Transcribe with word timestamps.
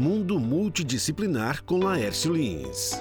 Mundo 0.00 0.40
Multidisciplinar 0.40 1.62
com 1.64 1.76
Laércio 1.76 2.32
Lins. 2.32 2.92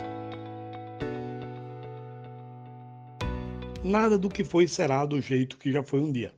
Nada 3.81 4.17
do 4.17 4.27
que 4.27 4.43
foi 4.43 4.67
será 4.67 5.05
do 5.05 5.21
jeito 5.21 5.57
que 5.57 5.71
já 5.71 5.81
foi 5.81 6.01
um 6.01 6.11
dia. 6.11 6.33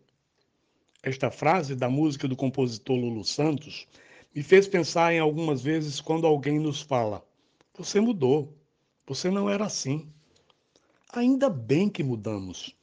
Esta 1.01 1.31
frase 1.31 1.75
da 1.75 1.89
música 1.89 2.27
do 2.27 2.35
compositor 2.35 2.95
Lulu 2.95 3.25
Santos 3.25 3.87
me 4.35 4.43
fez 4.43 4.67
pensar 4.67 5.11
em 5.11 5.17
algumas 5.17 5.63
vezes 5.63 5.99
quando 5.99 6.27
alguém 6.27 6.59
nos 6.59 6.79
fala: 6.79 7.25
Você 7.75 7.99
mudou, 7.99 8.55
você 9.07 9.31
não 9.31 9.49
era 9.49 9.65
assim. 9.65 10.07
Ainda 11.11 11.49
bem 11.49 11.89
que 11.89 12.03
mudamos. 12.03 12.75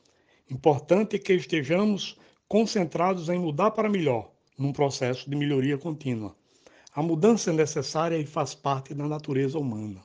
Importante 0.51 1.15
é 1.15 1.19
que 1.21 1.33
estejamos 1.33 2.17
concentrados 2.49 3.29
em 3.29 3.39
mudar 3.39 3.71
para 3.71 3.89
melhor, 3.89 4.33
num 4.59 4.73
processo 4.73 5.31
de 5.31 5.37
melhoria 5.37 5.79
contínua. 5.79 6.35
A 6.98 7.02
mudança 7.02 7.51
é 7.51 7.52
necessária 7.52 8.19
e 8.19 8.27
faz 8.27 8.57
parte 8.57 8.93
da 8.93 9.07
natureza 9.07 9.57
humana. 9.57 10.02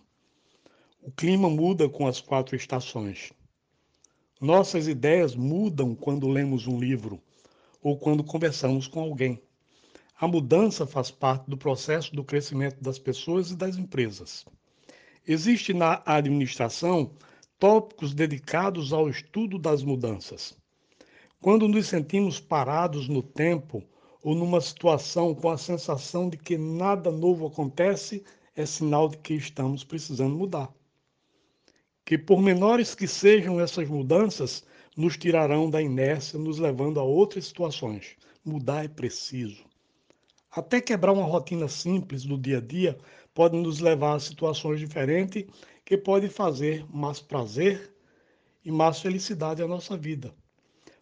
O 1.01 1.11
clima 1.11 1.49
muda 1.49 1.89
com 1.89 2.05
as 2.05 2.21
quatro 2.21 2.55
estações. 2.55 3.33
Nossas 4.39 4.87
ideias 4.87 5.35
mudam 5.35 5.95
quando 5.95 6.27
lemos 6.27 6.67
um 6.67 6.79
livro 6.79 7.19
ou 7.81 7.97
quando 7.97 8.23
conversamos 8.23 8.85
com 8.85 8.99
alguém. 8.99 9.41
A 10.19 10.27
mudança 10.27 10.85
faz 10.85 11.09
parte 11.09 11.49
do 11.49 11.57
processo 11.57 12.15
do 12.15 12.23
crescimento 12.23 12.79
das 12.79 12.99
pessoas 12.99 13.49
e 13.49 13.55
das 13.55 13.75
empresas. 13.75 14.45
Existe 15.27 15.73
na 15.73 16.03
administração 16.05 17.15
tópicos 17.57 18.13
dedicados 18.13 18.93
ao 18.93 19.09
estudo 19.09 19.57
das 19.57 19.81
mudanças. 19.81 20.55
Quando 21.41 21.67
nos 21.67 21.87
sentimos 21.87 22.39
parados 22.39 23.07
no 23.07 23.23
tempo 23.23 23.83
ou 24.23 24.33
numa 24.33 24.61
situação 24.61 25.35
com 25.35 25.49
a 25.49 25.57
sensação 25.57 26.29
de 26.29 26.37
que 26.37 26.57
nada 26.57 27.11
novo 27.11 27.45
acontece, 27.45 28.23
é 28.55 28.65
sinal 28.65 29.09
de 29.09 29.17
que 29.17 29.33
estamos 29.33 29.83
precisando 29.83 30.35
mudar. 30.35 30.73
Que 32.05 32.17
por 32.17 32.41
menores 32.41 32.95
que 32.95 33.07
sejam 33.07 33.59
essas 33.59 33.87
mudanças, 33.89 34.63
nos 34.95 35.17
tirarão 35.17 35.69
da 35.69 35.81
inércia, 35.81 36.39
nos 36.39 36.59
levando 36.59 36.99
a 36.99 37.03
outras 37.03 37.45
situações. 37.45 38.15
Mudar 38.45 38.85
é 38.85 38.87
preciso. 38.87 39.63
Até 40.51 40.79
quebrar 40.79 41.13
uma 41.13 41.23
rotina 41.23 41.67
simples 41.67 42.23
do 42.23 42.37
dia 42.37 42.59
a 42.59 42.61
dia 42.61 42.97
pode 43.33 43.57
nos 43.57 43.79
levar 43.79 44.15
a 44.15 44.19
situações 44.19 44.79
diferentes 44.79 45.45
que 45.83 45.97
podem 45.97 46.29
fazer 46.29 46.85
mais 46.93 47.19
prazer 47.19 47.91
e 48.63 48.71
mais 48.71 48.99
felicidade 48.99 49.63
à 49.63 49.67
nossa 49.67 49.97
vida. 49.97 50.33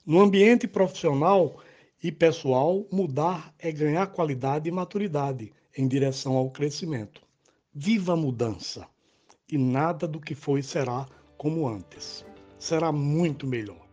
No 0.06 0.22
ambiente 0.22 0.68
profissional 0.68 1.62
e 2.04 2.12
pessoal, 2.12 2.88
mudar 2.92 3.54
é 3.60 3.72
ganhar 3.72 4.08
qualidade 4.08 4.68
e 4.68 4.72
maturidade 4.72 5.54
em 5.78 5.88
direção 5.88 6.36
ao 6.36 6.50
crescimento. 6.50 7.22
Viva 7.74 8.14
a 8.14 8.18
mudança! 8.18 8.88
E 9.48 9.58
nada 9.58 10.08
do 10.08 10.20
que 10.20 10.34
foi 10.34 10.64
será 10.64 11.06
como 11.38 11.68
antes. 11.68 12.26
Será 12.58 12.92
muito 12.92 13.46
melhor. 13.46 13.91